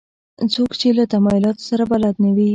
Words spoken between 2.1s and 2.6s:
نه وي.